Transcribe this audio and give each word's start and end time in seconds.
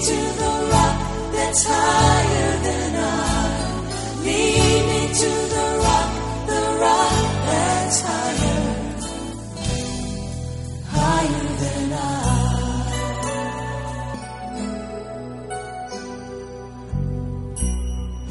to 0.00 0.14
the 0.14 0.68
rock 0.72 0.96
higher 1.66 2.62
than 2.62 2.96
I. 2.96 3.20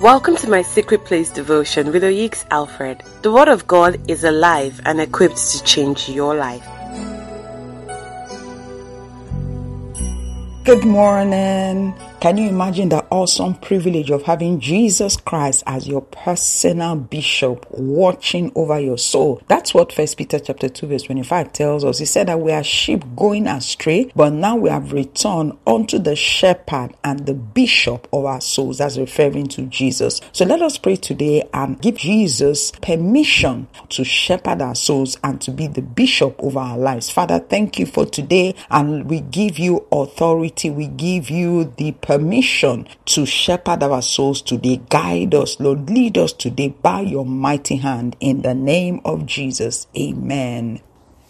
Welcome 0.01 0.37
to 0.37 0.49
my 0.49 0.61
Secret 0.61 1.03
Place 1.03 1.29
devotion 1.29 1.91
with 1.91 2.03
Oyeks 2.03 2.45
Alfred. 2.49 3.03
The 3.21 3.31
Word 3.31 3.49
of 3.49 3.67
God 3.67 4.09
is 4.09 4.23
alive 4.23 4.81
and 4.85 4.99
equipped 5.01 5.37
to 5.51 5.63
change 5.65 6.07
your 6.07 6.35
life. 6.35 6.78
Good 10.69 10.85
morning. 10.85 11.95
Can 12.19 12.35
you 12.35 12.49
imagine 12.49 12.89
the 12.89 13.05
awesome 13.11 13.55
privilege 13.55 14.11
of 14.11 14.23
having 14.23 14.59
Jesus 14.59 15.15
Christ 15.15 15.63
as 15.65 15.87
your 15.87 16.01
personal 16.01 16.97
bishop 16.97 17.65
watching 17.71 18.51
over 18.55 18.77
your 18.77 18.97
soul? 18.97 19.41
That's 19.47 19.73
what 19.73 19.93
First 19.93 20.17
Peter 20.17 20.37
chapter 20.37 20.67
2 20.67 20.87
verse 20.87 21.03
25 21.03 21.53
tells 21.53 21.85
us. 21.85 21.99
He 21.99 22.03
said 22.03 22.27
that 22.27 22.41
we 22.41 22.51
are 22.51 22.61
sheep 22.61 23.05
going 23.15 23.47
astray, 23.47 24.11
but 24.17 24.33
now 24.33 24.57
we 24.57 24.69
have 24.69 24.91
returned 24.91 25.57
unto 25.65 25.97
the 25.97 26.17
shepherd 26.17 26.93
and 27.05 27.25
the 27.25 27.35
bishop 27.35 28.05
of 28.11 28.25
our 28.25 28.41
souls. 28.41 28.79
That's 28.79 28.97
referring 28.97 29.47
to 29.49 29.61
Jesus. 29.67 30.19
So 30.33 30.43
let 30.43 30.61
us 30.61 30.77
pray 30.77 30.97
today 30.97 31.47
and 31.53 31.81
give 31.81 31.95
Jesus 31.95 32.73
permission 32.81 33.69
to 33.91 34.03
shepherd 34.03 34.61
our 34.61 34.75
souls 34.75 35.17
and 35.23 35.39
to 35.39 35.51
be 35.51 35.67
the 35.67 35.81
bishop 35.81 36.35
over 36.39 36.59
our 36.59 36.77
lives. 36.77 37.09
Father, 37.09 37.39
thank 37.39 37.79
you 37.79 37.85
for 37.85 38.05
today 38.05 38.55
and 38.69 39.09
we 39.09 39.21
give 39.21 39.57
you 39.57 39.87
authority. 39.89 40.69
We 40.69 40.87
give 40.87 41.29
you 41.29 41.73
the 41.77 41.93
permission 42.09 42.87
to 43.05 43.23
shepherd 43.23 43.83
our 43.83 44.01
souls 44.01 44.41
today. 44.41 44.81
Guide 44.89 45.35
us, 45.35 45.59
Lord. 45.59 45.91
Lead 45.91 46.17
us 46.17 46.33
today 46.33 46.69
by 46.69 47.01
your 47.01 47.23
mighty 47.23 47.75
hand. 47.75 48.15
In 48.19 48.41
the 48.41 48.55
name 48.55 48.99
of 49.05 49.27
Jesus. 49.27 49.85
Amen. 49.95 50.81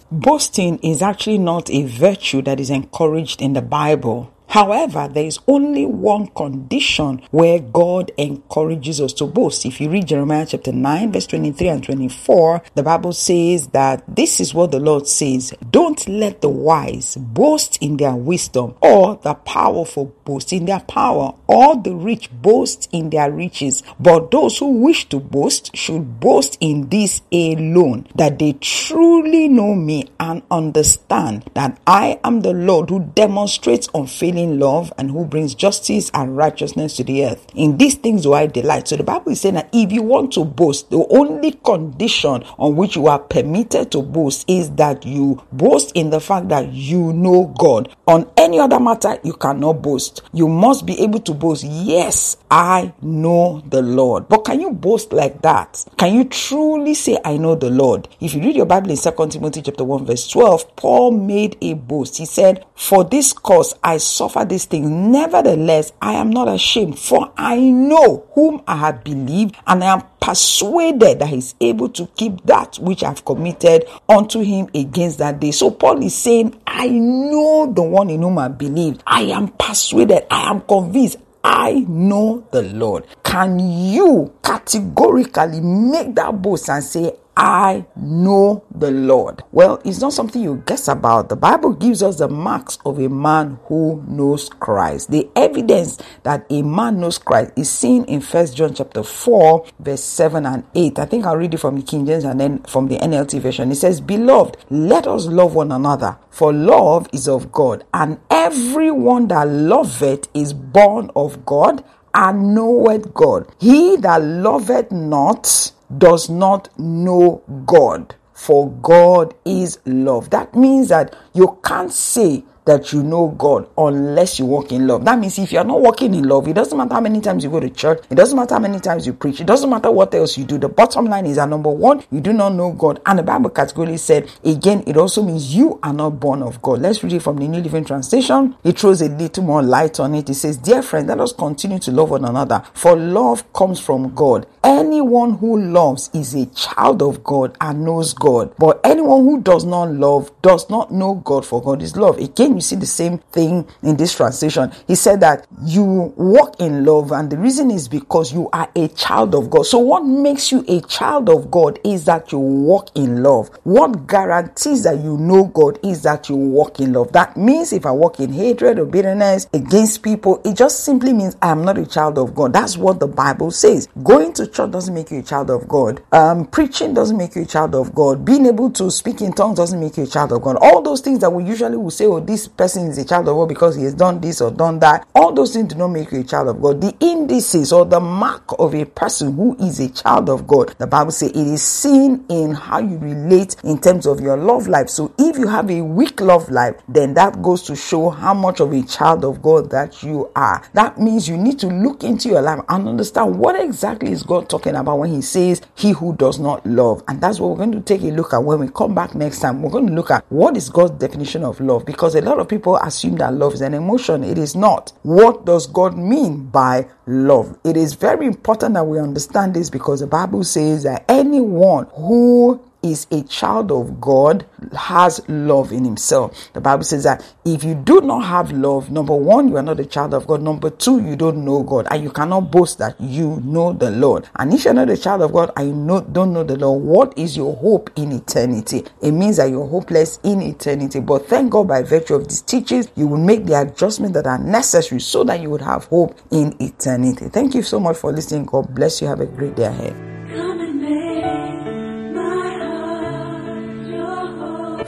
Boasting 0.09 0.80
is 0.80 1.02
actually 1.02 1.38
not 1.38 1.69
a 1.69 1.83
virtue 1.83 2.41
that 2.44 2.61
is 2.61 2.69
encouraged 2.69 3.41
in 3.41 3.52
the 3.52 3.61
Bible. 3.61 4.33
However, 4.50 5.08
there 5.08 5.25
is 5.25 5.38
only 5.47 5.86
one 5.86 6.25
condition 6.30 7.22
where 7.30 7.59
God 7.59 8.11
encourages 8.17 9.00
us 9.00 9.14
to 9.14 9.28
boast. 9.28 9.64
If 9.64 9.80
you 9.80 9.92
read 9.92 10.08
Jeremiah 10.08 10.47
chapter 10.47 10.72
9, 10.72 11.11
verse 11.11 11.28
23 11.28 11.67
and 11.67 11.83
24, 11.83 12.64
the 12.73 12.81
Bible 12.81 13.14
says 13.14 13.67
that 13.67 14.03
this 14.08 14.39
is 14.39 14.55
what 14.55 14.72
the 14.72 14.80
Lord 14.80 15.08
says 15.08 15.53
Don't 15.70 16.08
let 16.08 16.42
the 16.42 16.50
wise 16.50 17.16
boast 17.16 17.77
in 17.80 17.97
their 17.97 18.16
wisdom, 18.16 18.73
or 18.81 19.20
the 19.22 19.36
powerful 19.36 20.16
boast 20.25 20.52
in 20.52 20.66
their 20.66 20.80
power, 20.80 21.36
or 21.45 21.75
the 21.75 21.94
rich 21.94 22.31
boast 22.31 22.89
in 22.92 23.11
their 23.11 23.31
riches. 23.31 23.83
But 24.00 24.31
those 24.31 24.58
who 24.58 24.81
wish 24.81 25.08
to 25.09 25.20
boast 25.20 25.77
should 25.77 26.20
boast 26.20 26.58
in 26.59 26.89
this 26.89 27.22
alone, 27.31 28.08
that 28.16 28.39
they 28.39 28.53
truly 28.53 29.47
know 29.47 29.75
me 29.75 30.09
and 30.20 30.42
understand 30.50 31.52
that 31.53 31.80
I 31.86 32.20
am 32.23 32.42
the 32.42 32.53
Lord 32.53 32.89
who 32.89 33.11
demonstrates 33.14 33.88
unfailing 33.94 34.38
love 34.47 34.93
and 34.97 35.11
who 35.11 35.25
brings 35.25 35.55
justice 35.55 36.09
and 36.13 36.37
righteousness 36.37 36.95
to 36.97 37.03
the 37.03 37.25
earth. 37.25 37.45
In 37.55 37.77
these 37.77 37.95
things 37.95 38.23
do 38.23 38.33
I 38.33 38.47
delight. 38.47 38.87
So 38.87 38.95
the 38.95 39.03
Bible 39.03 39.31
is 39.31 39.41
saying 39.41 39.55
that 39.55 39.69
if 39.73 39.91
you 39.91 40.01
want 40.01 40.33
to 40.33 40.45
boast, 40.45 40.89
the 40.89 41.05
only 41.09 41.51
condition 41.51 42.43
on 42.57 42.75
which 42.75 42.95
you 42.95 43.07
are 43.07 43.19
permitted 43.19 43.91
to 43.91 44.01
boast 44.01 44.45
is 44.49 44.71
that 44.75 45.05
you 45.05 45.43
boast 45.51 45.91
in 45.95 46.09
the 46.09 46.19
fact 46.19 46.49
that 46.49 46.71
you 46.71 47.13
know 47.13 47.53
God. 47.57 47.95
On 48.07 48.29
any 48.37 48.59
other 48.59 48.79
matter, 48.79 49.17
you 49.23 49.33
cannot 49.33 49.81
boast. 49.81 50.21
You 50.33 50.47
must 50.47 50.85
be 50.85 50.99
able 51.01 51.19
to 51.21 51.33
boast, 51.33 51.63
yes, 51.63 52.37
I 52.49 52.93
know 53.02 53.64
the 53.67 53.81
Lord. 53.81 54.27
But 54.30 54.45
can 54.45 54.59
you 54.61 54.71
boast 54.71 55.14
like 55.14 55.41
that? 55.41 55.85
Can 55.97 56.14
you 56.14 56.23
truly 56.25 56.93
say, 56.93 57.17
I 57.23 57.37
know 57.37 57.55
the 57.55 57.69
Lord? 57.69 58.08
If 58.19 58.33
you 58.33 58.41
read 58.41 58.55
your 58.55 58.65
Bible 58.65 58.91
in 58.91 58.97
2 58.97 59.11
Timothy 59.30 59.61
chapter 59.61 59.83
1, 59.83 60.05
verse 60.05 60.27
12, 60.27 60.75
Paul 60.75 61.11
made 61.11 61.58
a 61.61 61.73
boast. 61.73 62.17
He 62.17 62.25
said, 62.25 62.65
For 62.75 63.03
this 63.03 63.33
cause 63.33 63.73
I 63.83 63.97
suffer 63.97 64.28
these 64.45 64.65
things. 64.65 64.89
Nevertheless, 64.89 65.91
I 66.01 66.13
am 66.13 66.29
not 66.29 66.47
ashamed, 66.47 66.99
for 66.99 67.31
I 67.37 67.57
know 67.59 68.27
whom 68.33 68.61
I 68.67 68.77
have 68.77 69.03
believed, 69.03 69.55
and 69.67 69.83
I 69.83 69.93
am 69.93 70.03
persuaded 70.21 71.19
that 71.19 71.27
he's 71.29 71.55
able 71.59 71.89
to 71.89 72.05
keep 72.15 72.45
that 72.45 72.77
which 72.79 73.03
I've 73.03 73.25
committed 73.25 73.85
unto 74.07 74.41
him 74.41 74.69
against 74.75 75.17
that 75.19 75.39
day. 75.39 75.51
So 75.51 75.71
Paul 75.71 76.03
is 76.03 76.15
saying, 76.15 76.59
I 76.67 76.87
know 76.87 77.71
the 77.73 77.81
one 77.83 78.09
in 78.09 78.21
whom 78.21 78.37
I 78.37 78.47
believe. 78.47 78.99
I 79.07 79.21
am 79.23 79.47
persuaded. 79.49 80.25
I 80.31 80.49
am 80.49 80.61
convinced. 80.61 81.17
I 81.43 81.85
know 81.87 82.45
the 82.51 82.63
Lord. 82.63 83.05
Can 83.23 83.59
you 83.59 84.33
categorically 84.43 85.61
make 85.61 86.13
that 86.15 86.41
boast 86.41 86.69
and 86.69 86.83
say, 86.83 87.13
I 87.42 87.86
know 87.95 88.66
the 88.70 88.92
Lord. 88.92 89.44
Well, 89.54 89.82
it's 89.86 90.02
not 90.02 90.11
something 90.11 90.42
you 90.42 90.61
guess 90.66 90.89
about. 90.89 91.30
The 91.30 91.38
Bible 91.38 91.72
gives 91.72 92.04
us 92.04 92.17
the 92.17 92.27
marks 92.27 92.77
of 92.86 93.00
a 93.00 93.08
man 93.08 93.60
who 93.64 94.04
knows 94.10 94.50
Christ. 94.50 95.10
The 95.10 95.30
evidence 95.38 96.00
that 96.23 96.45
a 96.50 96.61
man 96.64 97.00
knows 97.00 97.17
Christ 97.17 97.54
is 97.55 97.70
seen 97.70 98.04
in 98.05 98.20
First 98.20 98.58
John 98.58 98.73
chapter 98.73 99.04
4, 99.04 99.67
verse 99.80 100.04
7 100.04 100.45
and 100.45 100.66
8. 100.76 101.00
I 101.00 101.05
think 101.05 101.26
I'll 101.26 101.38
read 101.38 101.54
it 101.54 101.60
from 101.60 101.77
the 101.77 101.82
King 101.82 102.05
James 102.05 102.26
and 102.26 102.42
then 102.42 102.60
from 102.64 102.89
the 102.89 102.98
NLT 102.98 103.39
version. 103.39 103.71
It 103.71 103.76
says, 103.76 104.02
Beloved, 104.02 104.58
let 104.70 105.08
us 105.08 105.26
love 105.26 105.56
one 105.56 105.71
another, 105.71 106.17
for 106.30 106.52
love 106.52 107.08
is 107.14 107.30
of 107.30 107.54
God, 107.54 107.86
and 107.94 108.20
everyone 108.30 109.30
that 109.30 109.48
loveth 109.48 110.27
is 110.33 110.52
born 110.52 111.10
of 111.16 111.45
God 111.45 111.86
and 112.14 112.54
knoweth 112.54 113.14
God. 113.14 113.48
He 113.60 113.95
that 113.95 114.21
loveth 114.21 114.92
not 114.92 115.71
does 115.98 116.30
not 116.30 116.70
know 116.80 117.42
God, 117.66 118.16
for 118.33 118.72
God 118.72 119.33
is 119.45 119.80
love. 119.86 120.30
That 120.30 120.55
means 120.55 120.89
that 120.89 121.16
you 121.33 121.60
can't 121.64 121.92
say 121.92 122.44
that 122.69 122.93
you 122.93 123.02
know 123.03 123.30
God 123.37 123.67
unless 123.77 124.37
you 124.39 124.45
walk 124.45 124.71
in 124.71 124.85
love. 124.87 125.03
That 125.05 125.17
means 125.19 125.39
if 125.39 125.52
you're 125.52 125.63
not 125.63 125.81
walking 125.81 126.13
in 126.13 126.23
love, 126.23 126.47
it 126.47 126.53
doesn't 126.53 126.77
matter 126.77 126.93
how 126.93 127.02
many 127.02 127.19
times 127.19 127.43
you 127.43 127.49
go 127.49 127.59
to 127.59 127.69
church, 127.69 128.03
it 128.09 128.15
doesn't 128.15 128.38
matter 128.38 128.53
how 128.56 128.59
many 128.59 128.80
times 128.80 129.07
you 129.07 129.13
preach, 129.13 129.41
it 129.41 129.47
doesn't 129.47 129.69
matter 129.69 129.91
what 129.91 130.13
else 130.13 130.38
you 130.38 130.45
do. 130.45 130.57
The 130.57 130.69
bottom 130.69 131.06
line 131.06 131.25
is 131.25 131.38
that 131.38 131.50
number 131.50 131.69
one, 131.69 132.03
you 132.12 132.21
do 132.21 132.31
not 132.31 132.53
know 132.53 132.71
God. 132.71 133.01
And 133.06 133.19
the 133.19 133.24
Bible 133.24 133.50
categorically 133.50 133.97
said, 133.97 134.31
again, 134.44 134.83
it 134.85 134.97
also 134.97 135.24
means 135.24 135.53
you 135.56 135.79
are 135.81 135.94
not 135.94 136.19
born 136.19 136.44
of 136.44 136.62
God. 136.62 136.81
Let's 136.81 137.03
read 137.03 137.13
it 137.13 137.21
from 137.21 137.38
the 137.38 137.47
New 137.47 137.59
Living 137.62 137.85
Translation. 137.85 138.56
It 138.63 138.77
throws 138.79 139.01
a 139.01 139.09
little 139.09 139.44
more 139.44 139.63
light 139.63 140.00
on 140.00 140.13
it. 140.15 140.29
It 140.29 140.35
says, 140.35 140.57
Dear 140.57 140.81
friend, 140.81 141.07
let 141.07 141.19
us 141.19 141.33
continue 141.33 141.79
to 141.79 141.91
love 141.91 142.12
one 142.12 142.25
another, 142.25 142.63
for 142.74 142.95
love 142.95 143.51
comes 143.53 143.79
from 143.79 144.13
God. 144.13 144.45
Anyone 144.63 145.38
who 145.38 145.59
loves 145.59 146.09
is 146.13 146.35
a 146.35 146.45
child 146.47 147.01
of 147.01 147.24
God 147.24 147.56
and 147.59 147.83
knows 147.83 148.13
God. 148.13 148.53
But 148.57 148.79
anyone 148.83 149.24
who 149.24 149.41
does 149.41 149.65
not 149.65 149.91
love 149.91 150.31
does 150.41 150.69
not 150.69 150.91
know 150.91 151.15
God, 151.15 151.45
for 151.45 151.62
God 151.62 151.81
is 151.81 151.95
love. 151.95 152.18
Again, 152.18 152.58
you 152.59 152.62
see 152.62 152.75
the 152.75 152.86
same 152.86 153.18
thing 153.18 153.65
in 153.81 153.95
this 153.95 154.13
translation. 154.15 154.71
He 154.86 154.95
said 154.95 155.21
that 155.21 155.47
you 155.63 156.13
walk 156.18 156.59
in 156.59 156.83
love, 156.83 157.12
and 157.12 157.30
the 157.30 157.38
reason 157.38 157.71
is 157.71 157.88
because 157.88 158.33
you 158.33 158.50
are 158.51 158.69
a 158.75 158.89
child 158.89 159.33
of 159.33 159.50
God. 159.50 159.65
So, 159.65 159.80
what 159.80 160.06
makes 160.06 160.51
you 160.51 160.65
a 160.68 160.81
child 160.81 161.30
of 161.30 161.50
God 161.50 161.80
is 161.86 162.06
that 162.06 162.31
you 162.31 162.39
walk 162.39 162.89
in 162.95 163.24
love. 163.24 163.50
What 163.63 164.07
guarantees 164.07 164.83
that 164.83 165.00
you 165.00 165.18
know 165.18 165.45
God 165.45 165.80
is 165.83 166.03
that 166.03 166.27
you 166.27 166.36
walk 166.36 166.80
in 166.80 166.94
love. 166.94 167.12
That 167.13 167.38
means 167.38 167.71
if 167.71 167.86
I 167.86 167.92
walk 167.92 168.19
in 168.19 168.33
hatred 168.33 168.80
or 168.80 168.86
bitterness 168.86 169.47
against 169.53 170.03
people, 170.03 170.41
it 170.44 170.57
just 170.57 170.83
simply 170.83 171.13
means 171.13 171.38
I 171.41 171.51
am 171.51 171.63
not 171.63 171.77
a 171.77 171.86
child 171.86 172.18
of 172.18 172.36
God. 172.36 172.53
That's 172.53 172.77
what 172.77 173.00
the 173.00 173.07
Bible 173.07 173.51
says. 173.51 173.88
Going 174.03 174.33
to 174.33 174.47
church 174.47 174.71
doesn't 174.71 174.94
make 174.94 175.12
you 175.12 175.19
a 175.19 175.24
child 175.24 175.50
of 175.50 175.68
God. 175.68 176.03
Um, 176.12 176.45
preaching 176.45 176.94
doesn't 176.94 177.18
make 177.18 177.36
you 177.36 177.44
a 177.44 177.45
child 177.45 177.75
of 177.75 177.95
God. 177.95 178.25
Being 178.25 178.45
able 178.45 178.69
to 178.71 178.91
speak 178.91 179.21
in 179.21 179.31
tongues 179.31 179.57
doesn't 179.57 179.80
make 179.80 179.95
you 179.97 180.03
a 180.03 180.07
child 180.07 180.31
of 180.33 180.41
God. 180.41 180.57
All 180.61 180.81
those 180.81 181.01
things 181.01 181.19
that 181.19 181.29
we 181.31 181.44
usually 181.44 181.77
will 181.77 181.91
say, 181.91 182.06
oh, 182.06 182.19
this 182.19 182.48
person 182.49 182.87
is 182.87 182.97
a 182.97 183.05
child 183.05 183.27
of 183.27 183.35
God 183.35 183.49
because 183.49 183.75
he 183.75 183.83
has 183.83 183.93
done 183.93 184.19
this 184.19 184.41
or 184.41 184.51
done 184.51 184.79
that. 184.79 185.07
All 185.15 185.33
those 185.33 185.53
things 185.53 185.69
do 185.69 185.75
not 185.75 185.89
make 185.89 186.11
you 186.11 186.21
a 186.21 186.23
child 186.23 186.49
of 186.49 186.61
God. 186.61 186.81
The 186.81 186.95
indices 186.99 187.71
or 187.71 187.85
the 187.85 187.99
mark 187.99 188.43
of 188.59 188.75
a 188.75 188.85
person 188.85 189.35
who 189.35 189.55
is 189.59 189.79
a 189.79 189.89
child 189.89 190.29
of 190.29 190.47
God, 190.47 190.75
the 190.77 190.87
Bible 190.87 191.11
says 191.11 191.29
it 191.31 191.37
is 191.37 191.61
seen 191.61 192.25
in 192.29 192.53
how 192.53 192.79
you 192.79 192.97
relate 192.97 193.55
in 193.63 193.79
terms 193.79 194.05
of 194.05 194.19
your 194.19 194.37
love 194.37 194.67
life. 194.67 194.89
So 194.89 195.13
if 195.17 195.37
you 195.37 195.47
have 195.47 195.69
a 195.69 195.81
weak 195.81 196.21
love 196.21 196.49
life, 196.49 196.75
then 196.87 197.13
that 197.15 197.41
goes 197.41 197.63
to 197.63 197.75
show 197.75 198.09
how 198.09 198.33
much 198.33 198.59
of 198.59 198.71
a 198.73 198.81
child 198.83 199.25
of 199.25 199.41
God 199.41 199.69
that 199.71 200.03
you 200.03 200.31
are. 200.35 200.63
That 200.73 200.99
means 200.99 201.27
you 201.27 201.37
need 201.37 201.59
to 201.59 201.67
look 201.67 202.03
into 202.03 202.29
your 202.29 202.41
life 202.41 202.59
and 202.69 202.87
understand 202.87 203.37
what 203.37 203.59
exactly 203.59 204.11
is 204.11 204.23
God 204.23 204.49
talking 204.49 204.75
about 204.75 204.99
when 204.99 205.11
he 205.11 205.21
says 205.21 205.61
he 205.75 205.91
who 205.91 206.15
does 206.15 206.39
not 206.39 206.65
love. 206.65 207.03
And 207.07 207.21
that's 207.21 207.39
what 207.39 207.49
we're 207.51 207.57
going 207.57 207.71
to 207.71 207.81
take 207.81 208.01
a 208.01 208.11
look 208.13 208.33
at 208.33 208.43
when 208.43 208.59
we 208.59 208.69
come 208.69 208.95
back 208.95 209.15
next 209.15 209.39
time. 209.39 209.61
We're 209.61 209.71
going 209.71 209.87
to 209.87 209.93
look 209.93 210.11
at 210.11 210.25
what 210.29 210.57
is 210.57 210.69
God's 210.69 210.99
definition 210.99 211.43
of 211.43 211.59
love 211.59 211.85
because 211.85 212.15
a 212.15 212.21
lot 212.29 212.39
of 212.39 212.47
people 212.47 212.77
assume 212.77 213.15
that 213.17 213.33
love 213.33 213.53
is 213.53 213.61
an 213.61 213.73
emotion. 213.73 214.23
It 214.23 214.37
is 214.37 214.55
not. 214.55 214.93
What 215.03 215.45
does 215.45 215.67
God 215.67 215.97
mean 215.97 216.45
by 216.45 216.87
love? 217.07 217.57
It 217.63 217.75
is 217.75 217.93
very 217.95 218.27
important 218.27 218.75
that 218.75 218.85
we 218.85 218.99
understand 218.99 219.53
this 219.55 219.69
because 219.69 219.99
the 219.99 220.07
Bible 220.07 220.43
says 220.43 220.83
that 220.83 221.05
anyone 221.09 221.87
who 221.95 222.61
is 222.81 223.07
a 223.11 223.23
child 223.23 223.71
of 223.71 223.99
God 223.99 224.45
has 224.77 225.21
love 225.27 225.71
in 225.71 225.83
himself. 225.83 226.49
The 226.53 226.61
Bible 226.61 226.83
says 226.83 227.03
that 227.03 227.25
if 227.45 227.63
you 227.63 227.75
do 227.75 228.01
not 228.01 228.21
have 228.21 228.51
love, 228.51 228.91
number 228.91 229.15
one, 229.15 229.49
you 229.49 229.57
are 229.57 229.63
not 229.63 229.79
a 229.79 229.85
child 229.85 230.13
of 230.13 230.27
God. 230.27 230.41
Number 230.41 230.69
two, 230.69 231.01
you 231.03 231.15
don't 231.15 231.43
know 231.43 231.63
God 231.63 231.87
and 231.91 232.03
you 232.03 232.11
cannot 232.11 232.51
boast 232.51 232.77
that 232.79 232.99
you 232.99 233.41
know 233.43 233.73
the 233.73 233.91
Lord. 233.91 234.29
And 234.37 234.53
if 234.53 234.65
you're 234.65 234.73
not 234.73 234.89
a 234.89 234.97
child 234.97 235.21
of 235.21 235.33
God 235.33 235.51
and 235.55 235.69
you 235.69 235.75
know, 235.75 236.01
don't 236.01 236.33
know 236.33 236.43
the 236.43 236.57
Lord, 236.57 236.83
what 236.83 237.17
is 237.17 237.35
your 237.35 237.55
hope 237.55 237.89
in 237.95 238.11
eternity? 238.11 238.85
It 239.01 239.11
means 239.11 239.37
that 239.37 239.49
you're 239.49 239.67
hopeless 239.67 240.19
in 240.23 240.41
eternity. 240.41 240.99
But 240.99 241.27
thank 241.27 241.51
God 241.51 241.67
by 241.67 241.81
virtue 241.83 242.15
of 242.15 242.27
these 242.27 242.41
teachings, 242.41 242.89
you 242.95 243.07
will 243.07 243.17
make 243.17 243.45
the 243.45 243.59
adjustments 243.61 244.13
that 244.15 244.27
are 244.27 244.39
necessary 244.39 245.01
so 245.01 245.23
that 245.25 245.41
you 245.41 245.49
would 245.49 245.61
have 245.61 245.85
hope 245.85 246.19
in 246.31 246.55
eternity. 246.61 247.29
Thank 247.29 247.55
you 247.55 247.63
so 247.63 247.79
much 247.79 247.97
for 247.97 248.11
listening. 248.11 248.45
God 248.45 248.73
bless 248.73 249.01
you. 249.01 249.07
Have 249.07 249.19
a 249.19 249.25
great 249.25 249.55
day 249.55 249.65
ahead. 249.65 250.08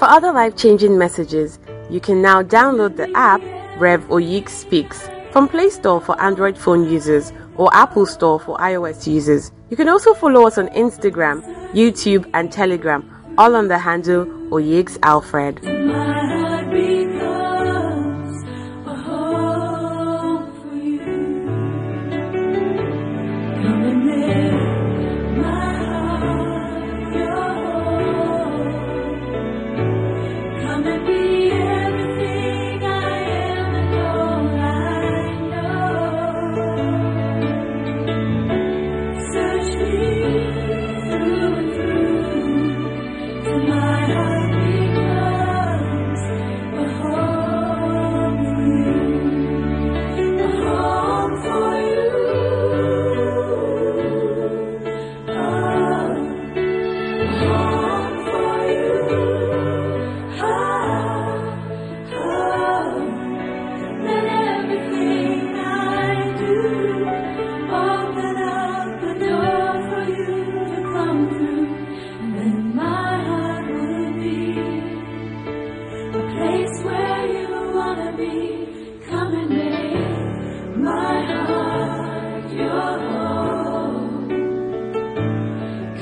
For 0.01 0.09
other 0.09 0.31
life 0.31 0.55
changing 0.57 0.97
messages, 0.97 1.59
you 1.87 1.99
can 1.99 2.23
now 2.23 2.41
download 2.41 2.95
the 2.95 3.07
app 3.15 3.39
Rev 3.79 4.01
Oyik 4.07 4.49
Speaks 4.49 5.07
from 5.31 5.47
Play 5.47 5.69
Store 5.69 6.01
for 6.01 6.19
Android 6.19 6.57
phone 6.57 6.89
users 6.89 7.31
or 7.55 7.69
Apple 7.71 8.07
Store 8.07 8.39
for 8.39 8.57
iOS 8.57 9.05
users. 9.05 9.51
You 9.69 9.77
can 9.77 9.87
also 9.87 10.15
follow 10.15 10.47
us 10.47 10.57
on 10.57 10.69
Instagram, 10.69 11.43
YouTube, 11.73 12.27
and 12.33 12.51
Telegram, 12.51 13.05
all 13.37 13.55
on 13.55 13.67
the 13.67 13.77
handle 13.77 14.25
Oyiks 14.49 14.97
Alfred. 15.03 15.80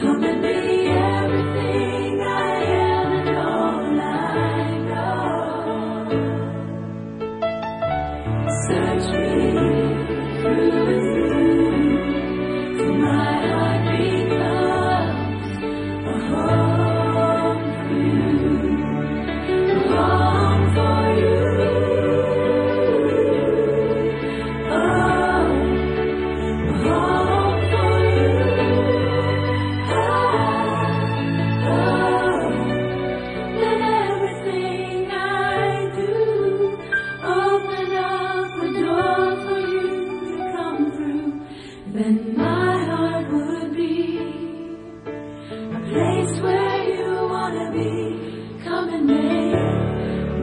Then 0.01 0.28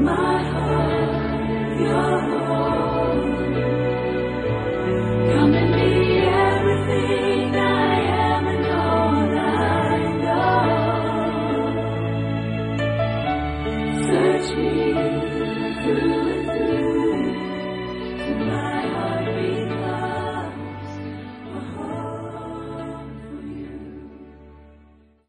my 0.06 0.42
heart 0.52 1.80
your 1.80 2.20
home. 2.20 2.45